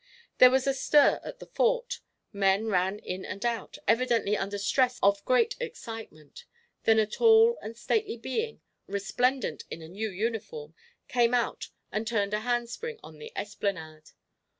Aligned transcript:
There 0.39 0.49
was 0.49 0.65
a 0.65 0.73
stir 0.73 1.21
at 1.23 1.37
the 1.37 1.45
Fort. 1.45 1.99
Men 2.33 2.65
ran 2.65 2.97
in 2.97 3.23
and 3.23 3.45
out, 3.45 3.77
evidently 3.87 4.35
under 4.35 4.57
stress 4.57 4.97
of 5.03 5.23
great 5.25 5.55
excitement, 5.59 6.43
then 6.85 6.97
a 6.97 7.05
tall 7.05 7.59
and 7.61 7.77
stately 7.77 8.17
being, 8.17 8.61
resplendent 8.87 9.63
in 9.69 9.83
a 9.83 9.87
new 9.87 10.09
uniform, 10.09 10.73
came 11.07 11.35
out 11.35 11.69
and 11.91 12.07
turned 12.07 12.33
a 12.33 12.39
handspring 12.39 12.99
on 13.03 13.19
the 13.19 13.31
esplanade. 13.35 14.09